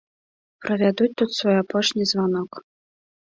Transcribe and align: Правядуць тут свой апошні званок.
Правядуць 0.63 1.09
тут 1.21 1.29
свой 1.39 1.57
апошні 1.65 2.09
званок. 2.13 2.51